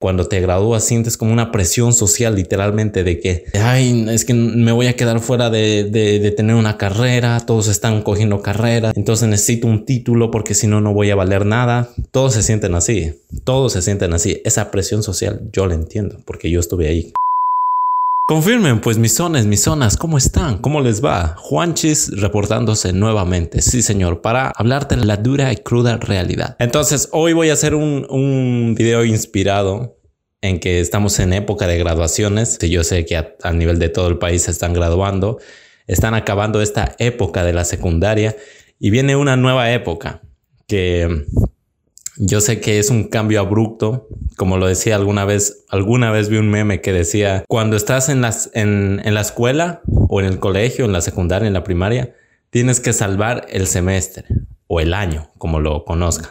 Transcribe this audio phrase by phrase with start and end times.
[0.00, 4.72] cuando te gradúas sientes como una presión social literalmente de que, ay, es que me
[4.72, 9.66] voy a quedar fuera de, de, tener una carrera, todos están cogiendo carrera, entonces necesito
[9.66, 11.90] un título porque si no, no voy a valer nada.
[12.12, 13.12] Todos se sienten así,
[13.44, 14.40] todos se sienten así.
[14.46, 17.12] Esa presión social yo la entiendo porque yo estuve ahí.
[18.30, 20.58] Confirmen, pues mis zonas, mis zonas, ¿cómo están?
[20.58, 21.34] ¿Cómo les va?
[21.36, 26.54] Juanchis reportándose nuevamente, sí señor, para hablarte la dura y cruda realidad.
[26.60, 29.98] Entonces, hoy voy a hacer un, un video inspirado
[30.42, 32.56] en que estamos en época de graduaciones.
[32.60, 35.40] Yo sé que a nivel de todo el país se están graduando,
[35.88, 38.36] están acabando esta época de la secundaria
[38.78, 40.22] y viene una nueva época
[40.68, 41.26] que
[42.16, 46.36] yo sé que es un cambio abrupto, como lo decía alguna vez, alguna vez vi
[46.36, 48.24] un meme que decía, cuando estás en,
[48.54, 52.14] en, en la escuela o en el colegio, en la secundaria, en la primaria,
[52.50, 54.24] tienes que salvar el semestre
[54.66, 56.30] o el año, como lo conozcan.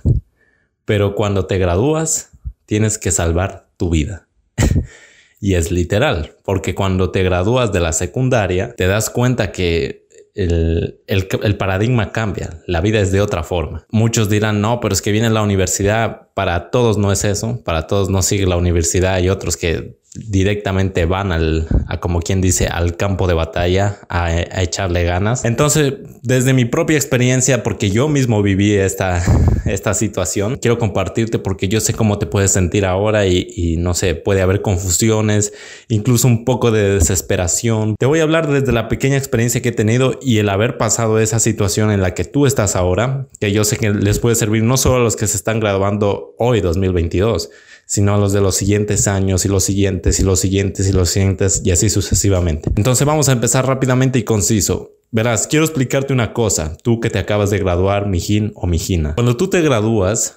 [0.85, 2.31] Pero cuando te gradúas,
[2.65, 4.27] tienes que salvar tu vida.
[5.41, 10.07] y es literal, porque cuando te gradúas de la secundaria, te das cuenta que
[10.39, 13.85] el, el, paradigma cambia, la vida es de otra forma.
[13.91, 17.87] Muchos dirán, no, pero es que viene la universidad, para todos no es eso, para
[17.87, 21.67] todos no sigue la universidad y otros que directamente van al,
[21.99, 25.45] como quien dice, al campo de batalla a, a, echarle ganas.
[25.45, 29.23] Entonces, desde mi propia experiencia, porque yo mismo viví esta,
[29.65, 33.93] esta situación, quiero compartirte porque yo sé cómo te puedes sentir ahora y, y no
[33.93, 35.53] sé, puede haber confusiones,
[35.87, 37.95] incluso un poco de desesperación.
[37.97, 41.19] Te voy a hablar desde la pequeña experiencia que he tenido y el haber pasado
[41.19, 44.63] esa situación en la que tú estás ahora, que yo sé que les puede servir
[44.63, 47.49] no solo a los que se están graduando hoy 2022,
[47.89, 51.09] sino a los de los siguientes años y los siguientes y los siguientes y los
[51.09, 52.69] siguientes y así sucesivamente.
[52.75, 54.91] Entonces vamos a empezar rápidamente y conciso.
[55.09, 59.15] Verás, quiero explicarte una cosa, tú que te acabas de graduar, mijín o mijina.
[59.15, 60.35] Cuando tú te gradúas,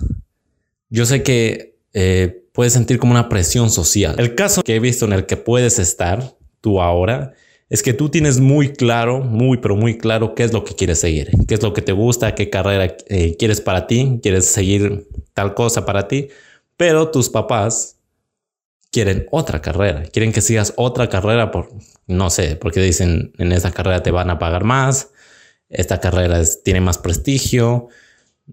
[0.88, 4.14] yo sé que eh, puedes sentir como una presión social.
[4.16, 7.34] El caso que he visto en el que puedes estar tú ahora
[7.68, 11.00] es que tú tienes muy claro, muy, pero muy claro qué es lo que quieres
[11.00, 15.06] seguir, qué es lo que te gusta, qué carrera eh, quieres para ti, quieres seguir
[15.34, 16.28] tal cosa para ti
[16.76, 17.98] pero tus papás
[18.90, 21.70] quieren otra carrera, quieren que sigas otra carrera por,
[22.06, 25.10] no sé, porque dicen en esa carrera te van a pagar más,
[25.68, 27.88] esta carrera tiene más prestigio,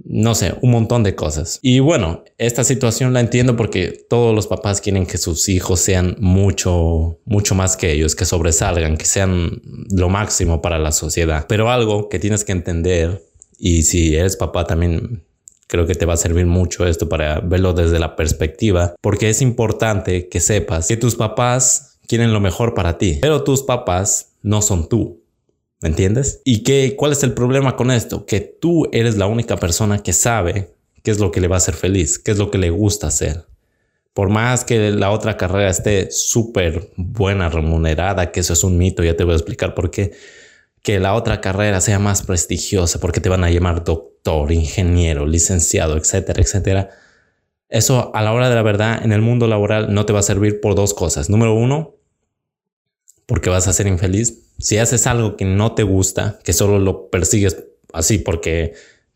[0.05, 1.59] no sé, un montón de cosas.
[1.61, 6.15] Y bueno, esta situación la entiendo porque todos los papás quieren que sus hijos sean
[6.19, 11.45] mucho, mucho más que ellos, que sobresalgan, que sean lo máximo para la sociedad.
[11.49, 13.23] Pero algo que tienes que entender,
[13.57, 15.25] y si eres papá también
[15.69, 19.39] Creo que te va a servir mucho esto para verlo desde la perspectiva, porque es
[19.43, 24.63] importante que sepas que tus papás quieren lo mejor para ti, pero tus papás no
[24.63, 25.21] son tú.
[25.79, 26.41] ¿Me entiendes?
[26.43, 28.25] ¿Y qué, cuál es el problema con esto?
[28.25, 31.59] Que tú eres la única persona que sabe qué es lo que le va a
[31.59, 33.45] hacer feliz, qué es lo que le gusta hacer.
[34.15, 39.03] Por más que la otra carrera esté súper buena, remunerada, que eso es un mito,
[39.03, 40.13] ya te voy a explicar por qué,
[40.81, 44.08] que la otra carrera sea más prestigiosa, porque te van a llamar doctor
[44.49, 46.89] ingeniero, licenciado, etcétera, etcétera.
[47.69, 50.23] Eso a la hora de la verdad en el mundo laboral no te va a
[50.23, 51.29] servir por dos cosas.
[51.29, 51.95] Número uno,
[53.25, 54.39] porque vas a ser infeliz.
[54.59, 57.63] Si haces algo que no te gusta, que solo lo persigues
[57.93, 58.73] así porque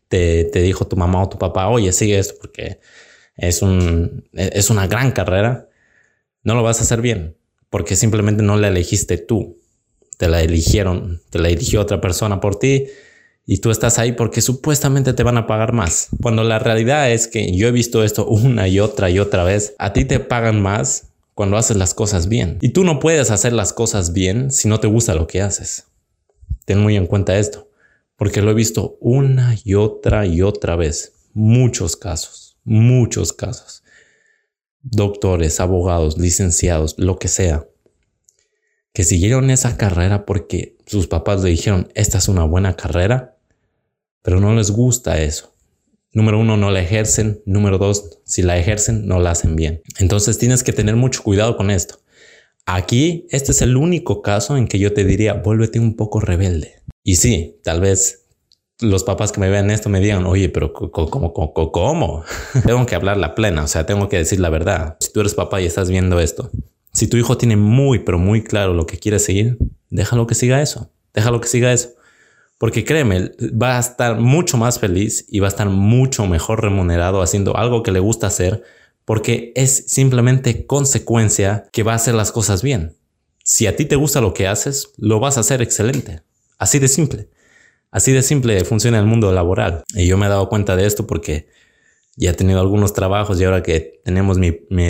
[0.08, 2.80] te, te dijo tu mamá o tu papá, oye, sigue esto porque
[3.36, 5.68] es, un, es una gran carrera,
[6.42, 7.36] no lo vas a hacer bien
[7.70, 9.58] porque simplemente no la elegiste tú.
[10.16, 12.86] Te la eligieron, te la eligió otra persona por ti
[13.46, 16.08] y tú estás ahí porque supuestamente te van a pagar más.
[16.22, 19.74] Cuando la realidad es que yo he visto esto una y otra y otra vez,
[19.78, 22.58] a ti te pagan más cuando haces las cosas bien.
[22.62, 25.88] Y tú no puedes hacer las cosas bien si no te gusta lo que haces.
[26.64, 27.68] Ten muy en cuenta esto,
[28.16, 31.12] porque lo he visto una y otra y otra vez.
[31.34, 33.82] Muchos casos, muchos casos.
[34.80, 37.66] Doctores, abogados, licenciados, lo que sea,
[38.92, 43.33] que siguieron esa carrera porque sus papás le dijeron, esta es una buena carrera
[44.24, 45.54] pero no les gusta eso.
[46.12, 47.42] Número uno, no la ejercen.
[47.44, 49.82] Número dos, si la ejercen, no la hacen bien.
[49.98, 51.98] Entonces tienes que tener mucho cuidado con esto.
[52.64, 56.76] Aquí, este es el único caso en que yo te diría, vuélvete un poco rebelde.
[57.02, 58.24] Y sí, tal vez
[58.80, 61.34] los papás que me vean esto me digan, oye, pero ¿cómo?
[61.34, 61.52] ¿Cómo?
[61.52, 62.24] cómo?
[62.66, 64.96] tengo que hablar la plena, o sea, tengo que decir la verdad.
[65.00, 66.50] Si tú eres papá y estás viendo esto,
[66.94, 69.58] si tu hijo tiene muy, pero muy claro lo que quiere seguir,
[69.90, 70.90] déjalo que siga eso.
[71.12, 71.90] Déjalo que siga eso.
[72.64, 73.30] Porque créeme,
[73.62, 77.82] va a estar mucho más feliz y va a estar mucho mejor remunerado haciendo algo
[77.82, 78.62] que le gusta hacer
[79.04, 82.96] porque es simplemente consecuencia que va a hacer las cosas bien.
[83.44, 86.22] Si a ti te gusta lo que haces, lo vas a hacer excelente.
[86.56, 87.28] Así de simple.
[87.90, 89.84] Así de simple funciona el mundo laboral.
[89.94, 91.48] Y yo me he dado cuenta de esto porque
[92.16, 94.38] Ya he tenido algunos trabajos y ahora que tenemos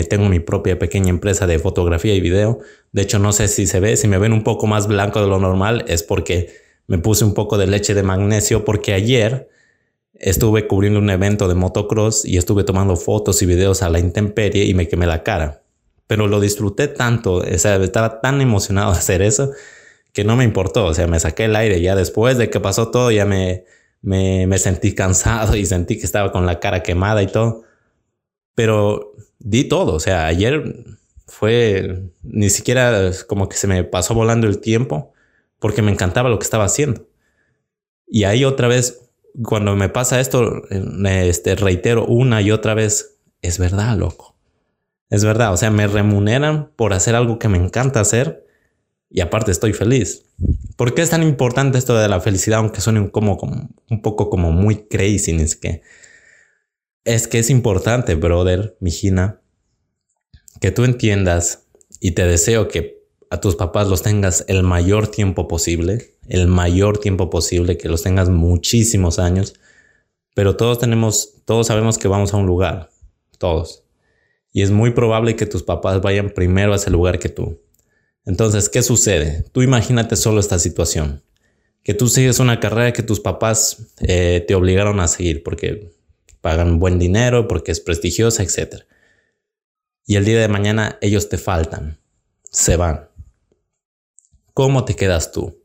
[0.09, 2.59] tengo mi propia pequeña empresa de fotografía y video.
[2.93, 5.27] De hecho, no sé si se ve, si me ven un poco más blanco de
[5.27, 9.49] lo normal es porque me puse un poco de leche de magnesio porque ayer
[10.13, 14.65] estuve cubriendo un evento de motocross y estuve tomando fotos y videos a la intemperie
[14.65, 15.63] y me quemé la cara.
[16.07, 19.51] Pero lo disfruté tanto, o sea, estaba tan emocionado de hacer eso
[20.13, 20.85] que no me importó.
[20.85, 23.65] O sea, me saqué el aire ya después de que pasó todo, ya me,
[24.01, 27.63] me, me sentí cansado y sentí que estaba con la cara quemada y todo.
[28.53, 29.95] Pero di todo.
[29.95, 30.85] O sea, ayer
[31.27, 35.14] fue ni siquiera como que se me pasó volando el tiempo
[35.65, 37.07] porque me encantaba lo que estaba haciendo.
[38.05, 39.09] Y ahí otra vez,
[39.43, 44.37] cuando me pasa esto, este, reitero una y otra vez, es verdad, loco.
[45.09, 48.45] Es verdad, o sea, me remuneran por hacer algo que me encanta hacer
[49.09, 50.27] y aparte estoy feliz.
[50.77, 53.39] ¿Por qué es tan importante esto de la felicidad, aunque suene como,
[53.89, 55.31] un poco como muy crazy?
[55.31, 55.81] Es que
[57.05, 59.41] es que es importante, brother, Mijina,
[60.61, 61.65] que tú entiendas
[61.99, 62.94] y te deseo que
[63.35, 68.01] a tus papás los tengas el mayor tiempo posible, el mayor tiempo posible, que los
[68.01, 69.55] tengas muchísimos años,
[70.33, 72.89] pero todos tenemos, todos sabemos que vamos a un lugar,
[73.37, 73.83] todos.
[74.53, 77.59] Y es muy probable que tus papás vayan primero a ese lugar que tú.
[78.25, 79.43] Entonces, ¿qué sucede?
[79.51, 81.21] Tú imagínate solo esta situación.
[81.83, 85.91] Que tú sigues una carrera que tus papás eh, te obligaron a seguir porque
[86.39, 88.83] pagan buen dinero, porque es prestigiosa, etc.
[90.05, 91.99] Y el día de mañana ellos te faltan,
[92.49, 93.14] se van.
[94.55, 95.61] ¿Cómo te quedas tú?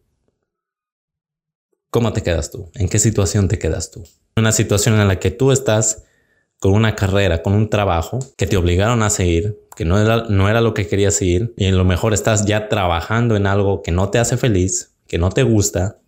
[1.90, 2.72] ¿Cómo te quedas tú?
[2.74, 4.02] ¿En qué situación te quedas tú?
[4.36, 6.02] Una situación en la que tú estás
[6.58, 10.48] con una carrera, con un trabajo que te obligaron a seguir, que no era, no
[10.48, 13.92] era lo que querías seguir, y en lo mejor estás ya trabajando en algo que
[13.92, 16.00] no te hace feliz, que no te gusta,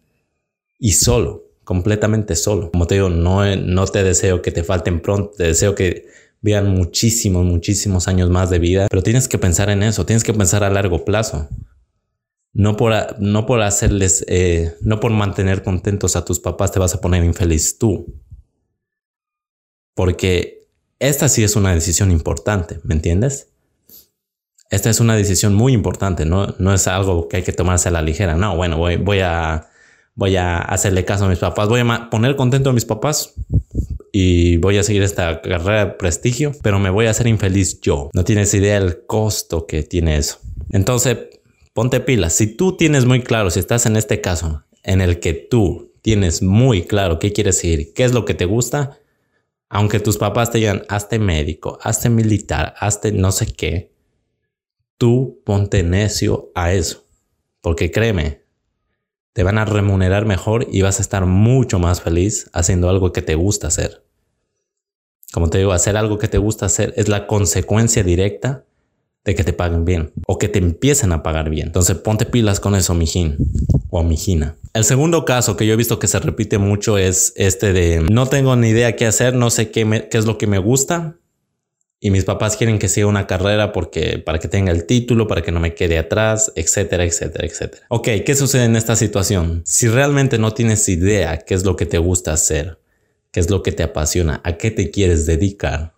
[0.76, 2.72] y solo, completamente solo.
[2.72, 6.08] Como te digo, no, no te deseo que te falten pronto, te deseo que
[6.40, 10.34] vean muchísimos, muchísimos años más de vida, pero tienes que pensar en eso, tienes que
[10.34, 11.48] pensar a largo plazo.
[12.54, 16.94] No por, no por hacerles, eh, no por mantener contentos a tus papás te vas
[16.94, 18.14] a poner infeliz tú.
[19.94, 20.68] Porque
[20.98, 23.48] esta sí es una decisión importante, ¿me entiendes?
[24.70, 27.92] Esta es una decisión muy importante, no, no es algo que hay que tomarse a
[27.92, 28.36] la ligera.
[28.36, 29.68] No, bueno, voy, voy, a,
[30.14, 33.34] voy a hacerle caso a mis papás, voy a poner contento a mis papás
[34.12, 38.10] y voy a seguir esta carrera de prestigio, pero me voy a hacer infeliz yo.
[38.14, 40.38] No tienes idea del costo que tiene eso.
[40.70, 41.18] Entonces,
[41.72, 42.34] ponte pilas.
[42.34, 46.42] Si tú tienes muy claro, si estás en este caso en el que tú tienes
[46.42, 48.98] muy claro qué quieres seguir, qué es lo que te gusta,
[49.68, 53.94] aunque tus papás te digan, hazte médico, hazte militar, hazte no sé qué,
[54.98, 57.06] tú ponte necio a eso.
[57.60, 58.42] Porque créeme,
[59.32, 63.22] te van a remunerar mejor y vas a estar mucho más feliz haciendo algo que
[63.22, 64.04] te gusta hacer.
[65.32, 68.66] Como te digo, hacer algo que te gusta hacer es la consecuencia directa
[69.24, 71.68] de que te paguen bien o que te empiecen a pagar bien.
[71.68, 73.36] Entonces ponte pilas con eso, mijín
[73.90, 74.56] o mijina.
[74.74, 78.26] El segundo caso que yo he visto que se repite mucho es este de no
[78.26, 81.16] tengo ni idea qué hacer, no sé qué, qué es lo que me gusta
[82.04, 85.42] y mis papás quieren que siga una carrera porque para que tenga el título, para
[85.42, 87.86] que no me quede atrás, etcétera, etcétera, etcétera.
[87.90, 89.62] Ok, ¿qué sucede en esta situación?
[89.64, 92.80] Si realmente no tienes idea qué es lo que te gusta hacer,
[93.30, 95.91] qué es lo que te apasiona, a qué te quieres dedicar,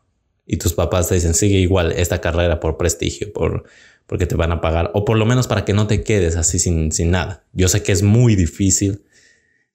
[0.46, 3.64] y tus papás te dicen, sigue igual esta carrera por prestigio, por,
[4.06, 6.58] porque te van a pagar, o por lo menos para que no te quedes así
[6.58, 7.44] sin, sin nada.
[7.52, 9.02] Yo sé que es muy difícil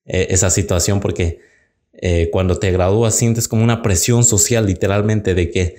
[0.05, 1.39] eh, esa situación porque
[1.93, 5.75] eh, cuando te gradúas sientes como una presión social literalmente de que,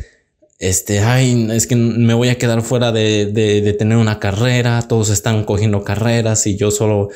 [0.58, 4.82] este, ay, es que me voy a quedar fuera de, de, de tener una carrera,
[4.82, 7.08] todos están cogiendo carreras y yo solo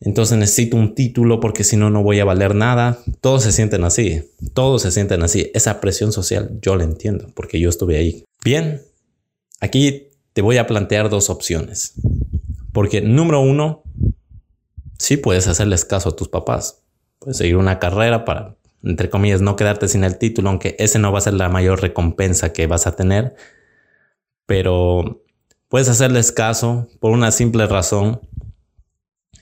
[0.00, 2.98] entonces necesito un título porque si no, no voy a valer nada.
[3.20, 5.50] Todos se sienten así, todos se sienten así.
[5.54, 8.24] Esa presión social yo la entiendo porque yo estuve ahí.
[8.44, 8.82] Bien,
[9.60, 11.94] aquí te voy a plantear dos opciones.
[12.72, 13.82] Porque número uno,
[14.98, 16.82] sí puedes hacerles caso a tus papás.
[17.20, 21.12] Puedes seguir una carrera para, entre comillas, no quedarte sin el título, aunque ese no
[21.12, 23.36] va a ser la mayor recompensa que vas a tener.
[24.44, 25.22] Pero
[25.68, 28.20] puedes hacerles caso por una simple razón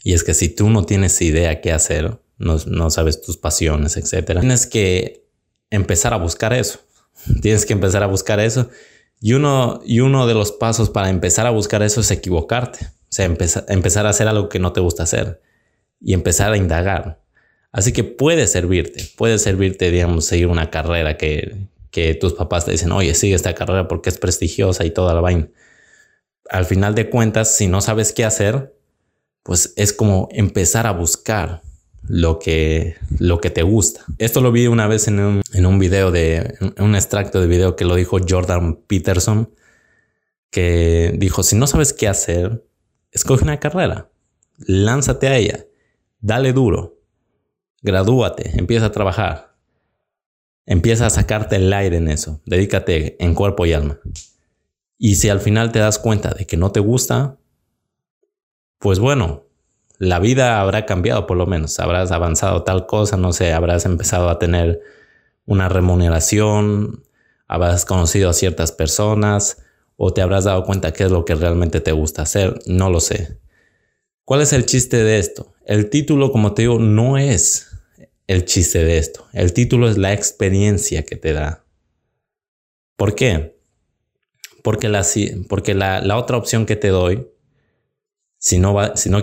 [0.05, 4.41] y es que si tú no tienes idea qué hacer, no, sabes tus pasiones, etcétera,
[4.41, 5.29] tienes que
[5.71, 6.81] empezar a buscar eso.
[7.41, 8.69] Tienes que empezar a buscar eso.
[9.21, 12.85] Y uno, y uno de los pasos para empezar a buscar eso es equivocarte.
[12.85, 15.41] O sea, empezar a hacer algo que no te gusta hacer
[16.01, 17.23] y empezar a indagar.
[17.71, 22.73] Así que puede servirte, puede servirte, digamos, seguir una carrera que, que tus papás te
[22.73, 25.49] dicen, oye, sigue esta carrera porque es prestigiosa y toda la vaina.
[26.51, 28.75] Al final de cuentas, si no sabes qué hacer,
[29.43, 31.63] pues es como empezar a buscar,
[32.03, 34.05] lo que, lo que te gusta.
[34.19, 37.77] Esto lo vi una vez en un, en un video de un extracto de video
[37.77, 39.55] que lo dijo Jordan Peterson,
[40.51, 42.67] que dijo, si no sabes qué hacer,
[43.11, 44.11] escoge una carrera,
[44.59, 45.65] lánzate a ella,
[46.21, 46.99] dale duro,
[47.83, 49.55] gradúate, empieza a trabajar,
[50.67, 53.99] empieza a sacarte el aire en eso, dedícate en cuerpo y alma.
[54.99, 57.39] Y si al final te das cuenta de que no te gusta,
[58.83, 59.47] pues bueno,
[59.99, 64.29] la vida habrá cambiado por lo menos, habrás avanzado tal cosa, no sé, habrás empezado
[64.29, 64.81] a tener
[65.47, 67.05] una remuneración,
[67.47, 69.63] habrás conocido a ciertas personas
[69.97, 72.99] o te habrás dado cuenta qué es lo que realmente te gusta hacer, no lo
[72.99, 73.39] sé.
[74.25, 75.55] ¿Cuál es el chiste de esto?
[75.65, 77.69] El título, como te digo, no es
[78.27, 79.29] el chiste de esto.
[79.33, 81.65] El título es la experiencia que te da.
[82.97, 83.57] ¿Por qué?
[84.65, 85.07] Porque la,
[85.49, 87.29] porque la, la otra opción que te doy
[88.43, 88.75] si no,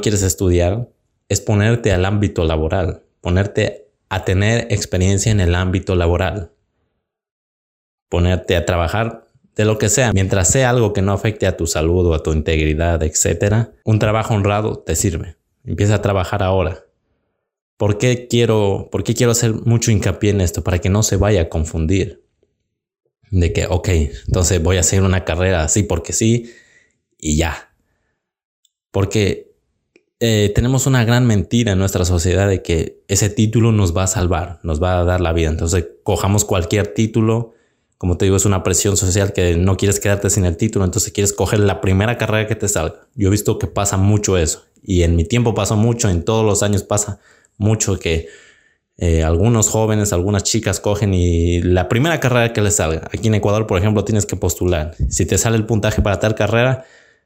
[0.01, 0.87] quieres estudiar,
[1.27, 6.53] es ponerte al ámbito laboral, ponerte a tener experiencia en el ámbito laboral,
[8.07, 11.67] ponerte a trabajar de lo que sea, mientras sea algo que no afecte a tu
[11.67, 13.71] salud o a tu integridad, etc.
[13.83, 15.35] Un trabajo honrado te sirve.
[15.65, 16.85] Empieza a trabajar ahora.
[17.75, 20.63] ¿Por qué quiero, por qué quiero hacer mucho hincapié en esto?
[20.63, 22.23] Para que no se vaya a confundir.
[23.31, 23.89] De que, ok,
[24.27, 26.53] entonces voy a hacer una carrera así porque sí
[27.17, 27.68] y ya
[28.91, 29.49] porque
[30.19, 34.07] eh, tenemos una gran mentira en nuestra sociedad de que ese título nos va a
[34.07, 35.49] salvar, nos va a dar la vida.
[35.49, 37.53] Entonces, cojamos cualquier título.
[37.97, 41.11] Como te digo, es una presión social que no quieres quedarte sin el título, entonces
[41.11, 43.07] quieres coger la primera carrera que te salga.
[43.15, 44.63] Yo he visto que pasa mucho eso.
[44.81, 47.19] Y en mi tiempo pasó mucho, en todos los años pasa
[47.57, 48.27] mucho que
[48.97, 53.07] eh, algunos jóvenes, algunas chicas cogen y la primera carrera que les salga.
[53.13, 54.95] Aquí en Ecuador, por ejemplo, tienes que postular.
[55.09, 56.85] Si te sale el puntaje para tal carrera,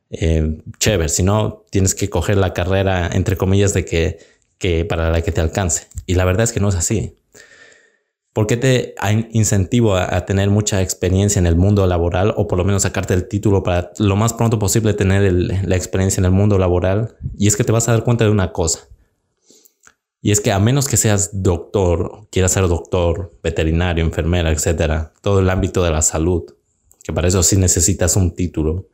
[0.10, 4.20] eh, chévere, si no, tienes que coger la carrera, entre comillas, de que,
[4.58, 5.88] que para la que te alcance.
[6.06, 7.16] Y la verdad es que no es así.
[8.34, 8.96] ¿Por qué te
[9.32, 13.28] incentivo a, tener mucha experiencia en el mundo laboral o por lo menos sacarte el
[13.28, 17.16] título para lo más pronto posible tener la experiencia en el mundo laboral?
[17.38, 18.88] Y es que te vas a dar cuenta de una cosa.
[20.20, 25.42] Y es que a menos que seas doctor, quieras ser doctor, veterinario, enfermera, etcétera, todo
[25.42, 26.44] el ámbito de la salud,
[27.04, 28.88] que para eso sí necesitas un título,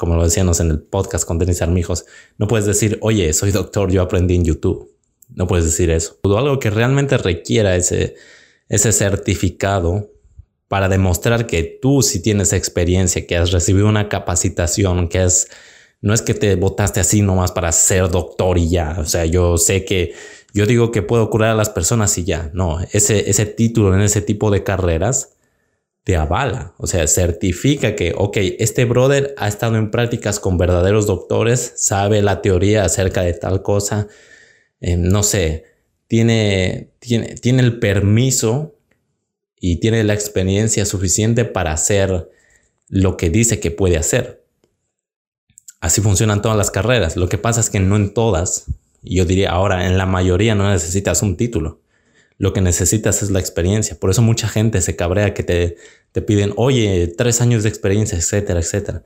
[0.00, 2.06] como lo decíamos en el podcast con Denis Armijos,
[2.38, 4.90] no puedes decir, oye, soy doctor, yo aprendí en YouTube.
[5.28, 6.18] No puedes decir eso.
[6.24, 8.14] Algo que realmente requiera ese,
[8.70, 10.10] ese certificado
[10.68, 15.48] para demostrar que tú sí tienes experiencia, que has recibido una capacitación, que es,
[16.00, 18.96] no es que te votaste así nomás para ser doctor y ya.
[19.00, 20.14] O sea, yo sé que
[20.54, 22.50] yo digo que puedo curar a las personas y ya.
[22.54, 25.34] No, ese, ese título en ese tipo de carreras
[26.04, 31.06] te avala, o sea, certifica que, ok, este brother ha estado en prácticas con verdaderos
[31.06, 34.08] doctores, sabe la teoría acerca de tal cosa,
[34.80, 35.64] eh, no sé,
[36.06, 38.74] tiene, tiene, tiene el permiso
[39.60, 42.30] y tiene la experiencia suficiente para hacer
[42.88, 44.42] lo que dice que puede hacer.
[45.80, 47.16] Así funcionan todas las carreras.
[47.16, 48.66] Lo que pasa es que no en todas,
[49.02, 51.80] yo diría ahora, en la mayoría no necesitas un título.
[52.40, 54.00] Lo que necesitas es la experiencia.
[54.00, 55.76] Por eso mucha gente se cabrea que te,
[56.10, 59.04] te piden, oye, tres años de experiencia, etcétera, etcétera.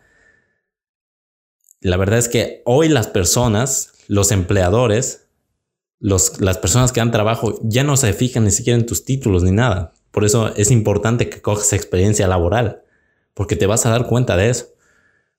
[1.80, 5.26] La verdad es que hoy las personas, los empleadores,
[5.98, 9.42] los, las personas que dan trabajo ya no se fijan ni siquiera en tus títulos
[9.42, 9.94] ni nada.
[10.12, 12.84] Por eso es importante que cojas experiencia laboral,
[13.34, 14.66] porque te vas a dar cuenta de eso.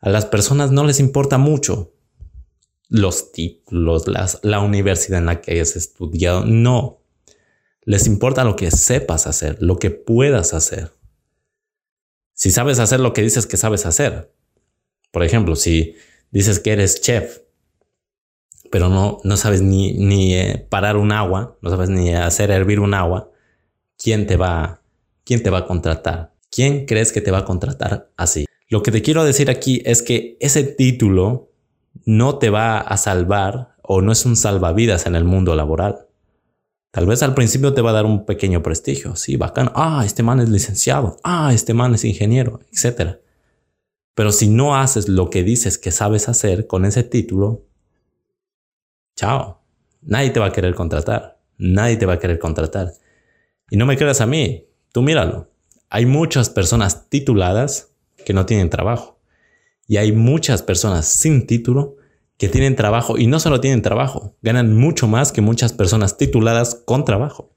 [0.01, 1.93] A las personas no les importa mucho
[2.89, 6.43] los títulos, las, la universidad en la que hayas estudiado.
[6.43, 7.04] No,
[7.85, 10.91] les importa lo que sepas hacer, lo que puedas hacer.
[12.33, 14.33] Si sabes hacer lo que dices que sabes hacer.
[15.11, 15.95] Por ejemplo, si
[16.31, 17.39] dices que eres chef,
[18.71, 22.79] pero no, no sabes ni, ni eh, parar un agua, no sabes ni hacer hervir
[22.79, 23.31] un agua,
[23.97, 24.81] ¿quién te va,
[25.23, 26.33] quién te va a contratar?
[26.49, 28.45] ¿Quién crees que te va a contratar así?
[28.67, 31.51] Lo que te quiero decir aquí es que ese título
[32.05, 36.04] no te va a salvar o no es un salvavidas en el mundo laboral.
[36.95, 40.23] Tal vez al principio te va a dar un pequeño prestigio, sí, bacán, ah, este
[40.23, 43.17] man es licenciado, ah, este man es ingeniero, etc.
[44.13, 47.65] Pero si no haces lo que dices que sabes hacer con ese título,
[49.17, 49.61] chao,
[50.03, 52.93] nadie te va a querer contratar, nadie te va a querer contratar.
[53.69, 55.51] Y no me creas a mí, tú míralo,
[55.89, 57.91] hay muchas personas tituladas
[58.25, 59.19] que no tienen trabajo.
[59.85, 61.97] Y hay muchas personas sin título
[62.37, 66.75] que tienen trabajo y no solo tienen trabajo, ganan mucho más que muchas personas tituladas
[66.85, 67.51] con trabajo.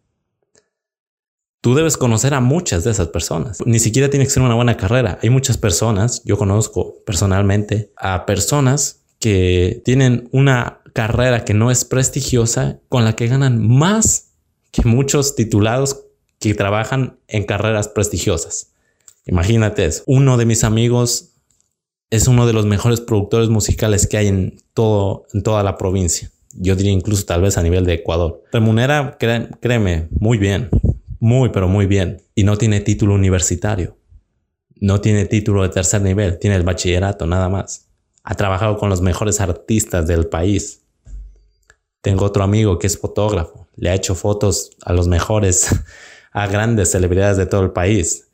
[1.61, 3.59] Tú debes conocer a muchas de esas personas.
[3.67, 5.19] Ni siquiera tiene que ser una buena carrera.
[5.23, 11.85] Hay muchas personas, yo conozco personalmente a personas que tienen una carrera que no es
[11.85, 14.35] prestigiosa con la que ganan más
[14.71, 16.05] que muchos titulados
[16.39, 18.73] que trabajan en carreras prestigiosas.
[19.27, 20.05] Imagínate eso.
[20.07, 21.33] Uno de mis amigos
[22.11, 26.31] es uno de los mejores productores musicales que hay en, todo, en toda la provincia.
[26.55, 28.43] Yo diría incluso tal vez a nivel de Ecuador.
[28.53, 30.71] Remunera, créeme, muy bien.
[31.21, 32.23] Muy, pero muy bien.
[32.35, 33.97] Y no tiene título universitario.
[34.81, 36.39] No tiene título de tercer nivel.
[36.39, 37.89] Tiene el bachillerato, nada más.
[38.23, 40.85] Ha trabajado con los mejores artistas del país.
[42.01, 43.69] Tengo otro amigo que es fotógrafo.
[43.77, 45.69] Le ha hecho fotos a los mejores,
[46.33, 48.29] a grandes celebridades de todo el país.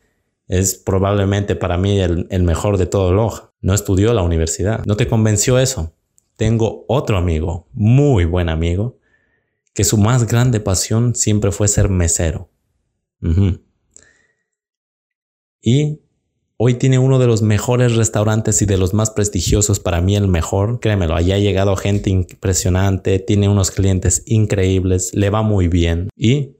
[0.46, 3.53] Es probablemente para mí el, el mejor de todo Loja.
[3.64, 4.84] No estudió la universidad.
[4.84, 5.94] ¿No te convenció eso?
[6.36, 8.98] Tengo otro amigo, muy buen amigo,
[9.72, 12.50] que su más grande pasión siempre fue ser mesero.
[15.62, 16.00] Y
[16.58, 20.28] hoy tiene uno de los mejores restaurantes y de los más prestigiosos, para mí el
[20.28, 20.78] mejor.
[20.78, 26.58] Créemelo, allá ha llegado gente impresionante, tiene unos clientes increíbles, le va muy bien y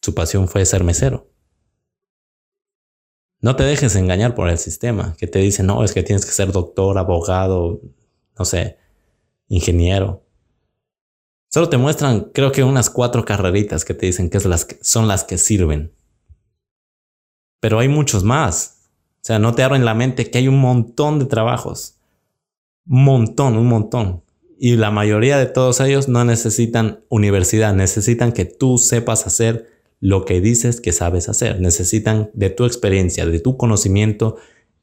[0.00, 1.28] su pasión fue ser mesero.
[3.40, 6.32] No te dejes engañar por el sistema que te dice, no, es que tienes que
[6.32, 7.80] ser doctor, abogado,
[8.36, 8.78] no sé,
[9.48, 10.24] ingeniero.
[11.48, 15.24] Solo te muestran, creo que unas cuatro carreritas que te dicen que, las son las
[15.24, 15.92] que sirven.
[17.60, 18.90] Pero hay muchos más.
[19.16, 21.96] O sea, no te abren la mente que hay un montón de trabajos.
[22.86, 24.22] Un montón, un montón.
[24.58, 30.24] Y la mayoría de todos ellos no necesitan universidad, necesitan que tú sepas hacer lo
[30.24, 31.60] que dices que sabes hacer.
[31.60, 34.36] Necesitan de tu experiencia, de tu conocimiento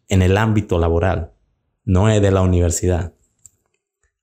[0.08, 1.32] en el ámbito laboral,
[1.84, 3.14] no de la universidad.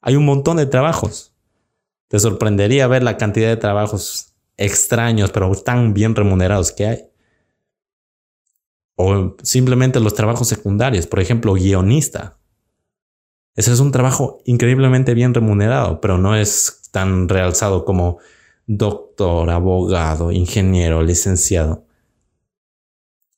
[0.00, 1.34] Hay un montón de trabajos.
[2.08, 7.04] Te sorprendería ver la cantidad de trabajos extraños, pero tan bien remunerados que hay.
[8.96, 12.38] O simplemente los trabajos secundarios, por ejemplo, guionista.
[13.54, 18.18] Ese es un trabajo increíblemente bien remunerado, pero no es tan realzado como
[18.66, 21.84] doctor, abogado, ingeniero, licenciado.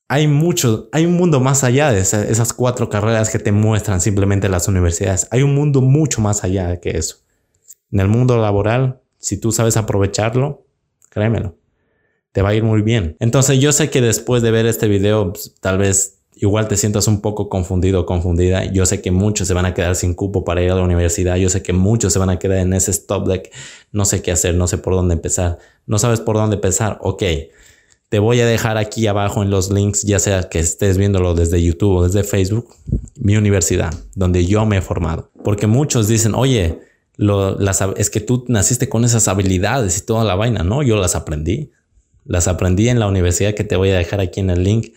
[0.09, 4.49] Hay mucho, hay un mundo más allá de esas cuatro carreras que te muestran simplemente
[4.49, 5.27] las universidades.
[5.31, 7.17] Hay un mundo mucho más allá que eso.
[7.91, 10.67] En el mundo laboral, si tú sabes aprovecharlo,
[11.09, 11.57] créemelo,
[12.33, 13.17] te va a ir muy bien.
[13.21, 17.07] Entonces yo sé que después de ver este video, pues, tal vez igual te sientas
[17.09, 18.65] un poco confundido o confundida.
[18.65, 21.37] Yo sé que muchos se van a quedar sin cupo para ir a la universidad.
[21.37, 23.53] Yo sé que muchos se van a quedar en ese stop deck.
[23.93, 25.59] No sé qué hacer, no sé por dónde empezar.
[25.87, 26.99] No sabes por dónde empezar.
[27.01, 27.23] Ok.
[28.09, 31.61] Te voy a dejar aquí abajo en los links, ya sea que estés viéndolo desde
[31.63, 32.69] YouTube o desde Facebook,
[33.17, 35.31] mi universidad, donde yo me he formado.
[35.43, 36.79] Porque muchos dicen, oye,
[37.97, 40.63] es que tú naciste con esas habilidades y toda la vaina.
[40.63, 41.73] No, yo las aprendí.
[42.25, 44.95] Las aprendí en la universidad que te voy a dejar aquí en el link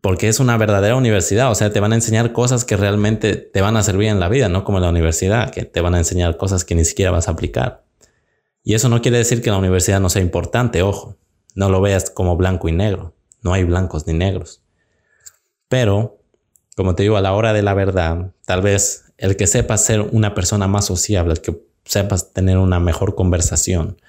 [0.00, 3.60] porque es una verdadera universidad, o sea, te van a enseñar cosas que realmente te
[3.60, 6.36] van a servir en la vida, no como la universidad, que te van a enseñar
[6.36, 7.84] cosas que ni siquiera vas a aplicar.
[8.62, 11.16] Y eso no quiere decir que la universidad no sea importante, ojo,
[11.54, 14.62] no lo veas como blanco y negro, no hay blancos ni negros.
[15.68, 16.18] Pero,
[16.76, 20.00] como te digo, a la hora de la verdad, tal vez el que sepas ser
[20.00, 24.00] una persona más sociable, el que sepas tener una mejor conversación,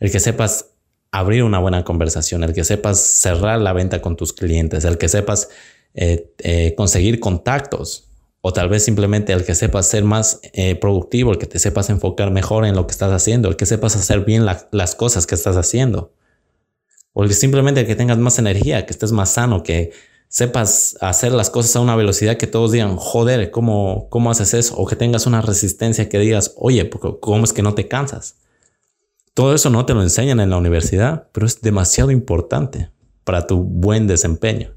[0.00, 0.75] el que sepas
[1.18, 5.08] abrir una buena conversación, el que sepas cerrar la venta con tus clientes, el que
[5.08, 5.48] sepas
[5.94, 8.08] eh, eh, conseguir contactos
[8.42, 11.90] o tal vez simplemente el que sepas ser más eh, productivo, el que te sepas
[11.90, 15.34] enfocar mejor en lo que estás haciendo, el que sepas hacer bien las cosas que
[15.34, 16.12] estás haciendo.
[17.12, 19.90] O el simplemente que tengas más energía, que estés más sano, que
[20.28, 24.76] sepas hacer las cosas a una velocidad que todos digan, joder, ¿cómo, cómo haces eso?
[24.76, 26.88] O que tengas una resistencia que digas, oye,
[27.20, 28.36] ¿cómo es que no te cansas?
[29.36, 32.90] Todo eso no te lo enseñan en la universidad, pero es demasiado importante
[33.22, 34.74] para tu buen desempeño.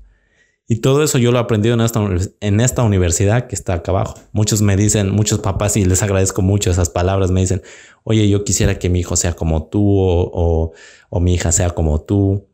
[0.67, 4.15] Y todo eso yo lo he aprendido en esta, universidad que está acá abajo.
[4.33, 7.61] Muchos me dicen, muchos papás, y les agradezco mucho esas palabras, me dicen,
[8.03, 10.73] oye, yo quisiera que mi hijo sea como tú o,
[11.09, 12.49] o mi hija sea como tú.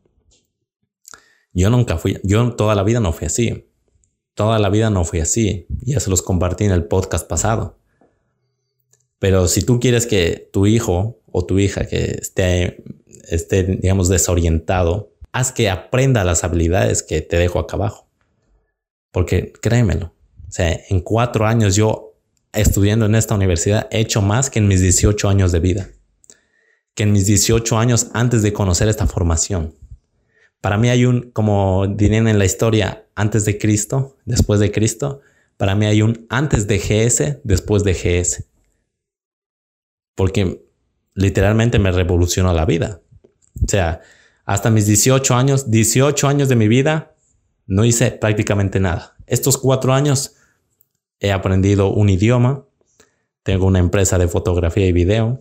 [1.52, 3.68] Yo nunca fui, yo toda la vida no fui así.
[4.34, 5.66] Toda la vida no fui así.
[5.80, 7.80] Ya se los compartí en el podcast pasado.
[9.18, 12.82] Pero si tú quieres que tu hijo o tu hija que esté,
[13.28, 18.08] esté, digamos, desorientado, haz que aprenda las habilidades que te dejo acá abajo.
[19.12, 20.14] Porque créemelo,
[20.48, 22.14] o sea, en cuatro años yo
[22.54, 25.90] estudiando en esta universidad he hecho más que en mis 18 años de vida.
[26.94, 29.74] Que en mis 18 años antes de conocer esta formación.
[30.62, 35.20] Para mí hay un, como dirían en la historia, antes de Cristo, después de Cristo.
[35.58, 38.46] Para mí hay un antes de GS, después de GS
[40.16, 40.65] porque
[41.16, 43.00] literalmente me revolucionó la vida.
[43.64, 44.02] O sea,
[44.44, 47.16] hasta mis 18 años, 18 años de mi vida,
[47.66, 49.16] no hice prácticamente nada.
[49.26, 50.36] Estos cuatro años
[51.18, 52.64] he aprendido un idioma,
[53.42, 55.40] tengo una empresa de fotografía y video,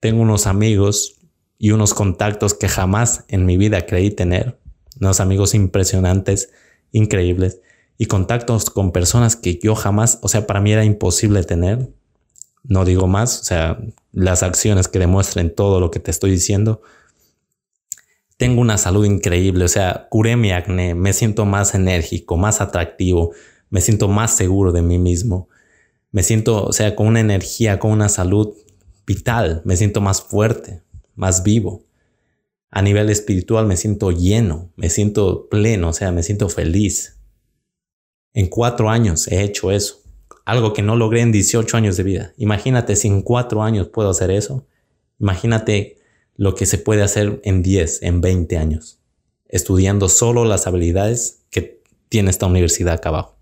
[0.00, 1.20] tengo unos amigos
[1.58, 4.58] y unos contactos que jamás en mi vida creí tener,
[5.00, 6.50] unos amigos impresionantes,
[6.92, 7.60] increíbles,
[7.98, 11.90] y contactos con personas que yo jamás, o sea, para mí era imposible tener.
[12.64, 13.78] No digo más, o sea,
[14.12, 16.82] las acciones que demuestren todo lo que te estoy diciendo.
[18.36, 23.32] Tengo una salud increíble, o sea, curé mi acné, me siento más enérgico, más atractivo,
[23.70, 25.48] me siento más seguro de mí mismo.
[26.10, 28.54] Me siento, o sea, con una energía, con una salud
[29.06, 30.82] vital, me siento más fuerte,
[31.14, 31.84] más vivo.
[32.70, 37.18] A nivel espiritual me siento lleno, me siento pleno, o sea, me siento feliz.
[38.32, 40.03] En cuatro años he hecho eso.
[40.44, 42.32] Algo que no logré en 18 años de vida.
[42.36, 44.66] Imagínate si en cuatro años puedo hacer eso.
[45.18, 45.96] Imagínate
[46.36, 49.00] lo que se puede hacer en 10, en 20 años.
[49.48, 53.38] Estudiando solo las habilidades que tiene esta universidad acá abajo.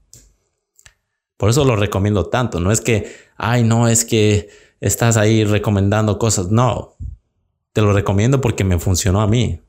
[1.36, 2.60] Por eso lo recomiendo tanto.
[2.60, 4.48] No es que, ay, no, es que
[4.80, 6.50] estás ahí recomendando cosas.
[6.50, 6.96] No,
[7.72, 9.60] te lo recomiendo porque me funcionó a mí.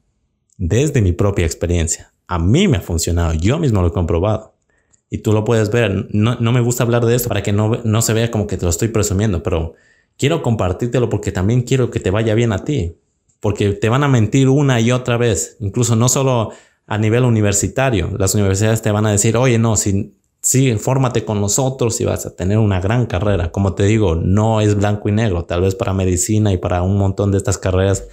[0.58, 2.14] Desde mi propia experiencia.
[2.28, 3.34] A mí me ha funcionado.
[3.34, 4.53] Yo mismo lo he comprobado
[5.14, 6.08] y tú lo puedes ver.
[6.10, 8.66] No, me gusta hablar de esto para que no, no se vea como que te
[8.66, 9.76] lo estoy presumiendo, pero
[10.18, 12.98] quiero compartírtelo porque también quiero que te vaya bien a ti.
[13.40, 16.50] Porque te van a mentir una y otra vez, incluso no solo
[16.88, 18.10] a nivel universitario.
[18.18, 22.26] Las universidades te van a decir, oye, no, si, sí, fórmate con nosotros y vas
[22.26, 23.52] a tener una gran carrera.
[23.52, 25.46] Como te digo, no es blanco y negro.
[25.46, 28.08] Tal vez para medicina y para un montón de estas carreras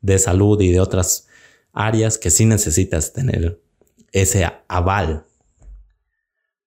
[0.00, 1.28] de salud y de otras
[1.74, 3.60] áreas que sí necesitas tener
[4.10, 5.26] ese aval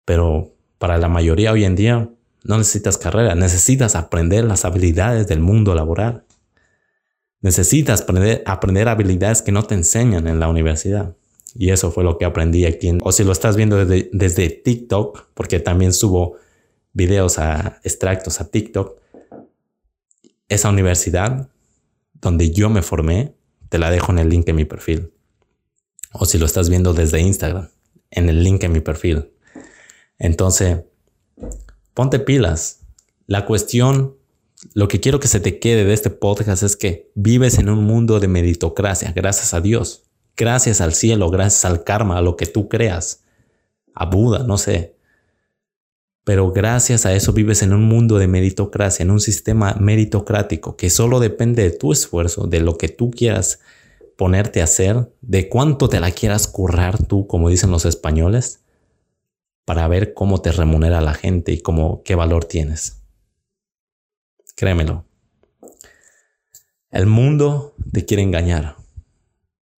[0.06, 2.08] pero para la mayoría hoy en día
[2.44, 6.24] no necesitas carrera, necesitas aprender las habilidades del mundo laboral.
[7.42, 8.06] Necesitas
[8.46, 11.16] aprender, habilidades que no te enseñan en la universidad.
[11.54, 12.96] Y eso fue lo que aprendí aquí.
[13.02, 16.36] o si lo estás viendo desde, desde TikTok, porque también subo
[16.92, 19.00] videos a extractos a TikTok,
[20.48, 21.50] esa universidad
[22.14, 23.34] donde yo me formé,
[23.68, 25.12] te la dejo en el link en mi perfil.
[26.12, 27.68] O si lo estás viendo desde Instagram,
[28.10, 29.30] en el link en mi perfil.
[30.18, 30.80] Entonces,
[31.94, 32.80] ponte pilas.
[33.26, 34.16] La cuestión,
[34.74, 37.84] lo que quiero que se te quede de este podcast es que vives en un
[37.84, 40.04] mundo de meritocracia, gracias a Dios,
[40.36, 43.24] gracias al cielo, gracias al karma, a lo que tú creas,
[43.94, 44.94] a Buda, no sé.
[46.24, 50.90] Pero gracias a eso vives en un mundo de meritocracia, en un sistema meritocrático que
[50.90, 53.60] solo depende de tu esfuerzo, de lo que tú quieras
[54.16, 58.65] ponerte a hacer, de cuánto te la quieras currar tú, como dicen los españoles
[59.66, 63.02] para ver cómo te remunera la gente y cómo, qué valor tienes.
[64.54, 65.04] Créemelo.
[66.90, 68.76] El mundo te quiere engañar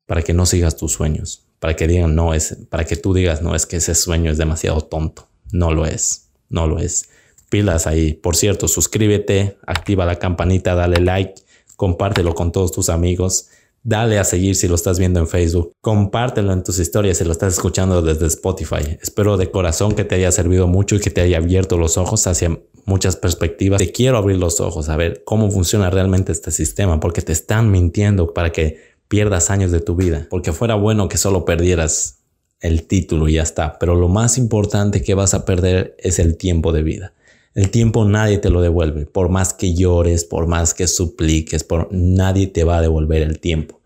[0.06, 3.40] para que no sigas tus sueños, para que digan no es, para que tú digas
[3.42, 5.26] no es que ese sueño es demasiado tonto.
[5.52, 7.08] No lo es, no lo es.
[7.48, 8.12] Pilas ahí.
[8.12, 11.42] Por cierto, suscríbete, activa la campanita, dale like,
[11.76, 13.48] compártelo con todos tus amigos
[13.88, 15.72] Dale a seguir si lo estás viendo en Facebook.
[15.80, 18.98] Compártelo en tus historias si lo estás escuchando desde Spotify.
[19.00, 22.26] Espero de corazón que te haya servido mucho y que te haya abierto los ojos
[22.26, 23.78] hacia muchas perspectivas.
[23.78, 27.70] Te quiero abrir los ojos a ver cómo funciona realmente este sistema porque te están
[27.70, 28.76] mintiendo para que
[29.08, 30.26] pierdas años de tu vida.
[30.28, 32.18] Porque fuera bueno que solo perdieras
[32.60, 33.78] el título y ya está.
[33.78, 37.14] Pero lo más importante que vas a perder es el tiempo de vida.
[37.54, 39.06] El tiempo nadie te lo devuelve.
[39.06, 43.40] Por más que llores, por más que supliques, por nadie te va a devolver el
[43.40, 43.77] tiempo.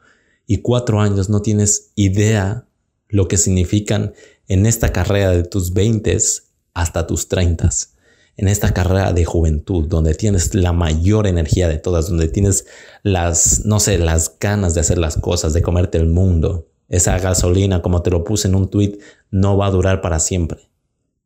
[0.47, 2.67] Y cuatro años no tienes idea
[3.09, 4.15] lo que significan
[4.49, 7.95] en esta carrera de tus veintes hasta tus treintas.
[8.37, 12.67] En esta carrera de juventud, donde tienes la mayor energía de todas, donde tienes
[13.03, 16.69] las, no sé, las ganas de hacer las cosas, de comerte el mundo.
[16.89, 18.99] Esa gasolina, como te lo puse en un tweet,
[19.31, 20.71] no va a durar para siempre.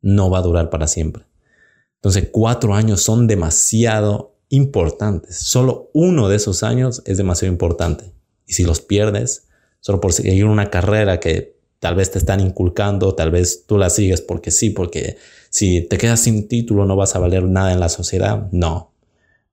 [0.01, 1.25] No va a durar para siempre.
[1.95, 5.37] Entonces, cuatro años son demasiado importantes.
[5.37, 8.13] Solo uno de esos años es demasiado importante.
[8.47, 9.47] Y si los pierdes,
[9.79, 13.89] solo por seguir una carrera que tal vez te están inculcando, tal vez tú la
[13.89, 15.17] sigues porque sí, porque
[15.49, 18.47] si te quedas sin título no vas a valer nada en la sociedad.
[18.51, 18.93] No,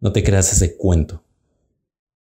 [0.01, 1.23] no te creas ese cuento.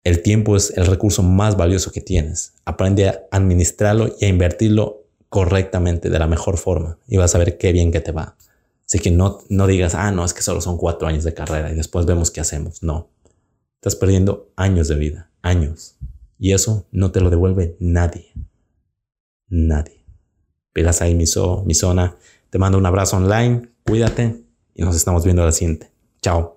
[0.03, 2.53] El tiempo es el recurso más valioso que tienes.
[2.65, 7.57] Aprende a administrarlo y a invertirlo correctamente, de la mejor forma, y vas a ver
[7.57, 8.35] qué bien que te va.
[8.85, 11.71] Así que no, no digas, ah, no, es que solo son cuatro años de carrera
[11.71, 12.81] y después vemos qué hacemos.
[12.81, 13.09] No,
[13.75, 15.95] estás perdiendo años de vida, años.
[16.39, 18.31] Y eso no te lo devuelve nadie.
[19.49, 20.05] Nadie.
[20.73, 21.25] Pegas ahí mi,
[21.65, 22.15] mi zona.
[22.49, 25.91] Te mando un abrazo online, cuídate y nos estamos viendo a la siguiente.
[26.21, 26.55] Chao.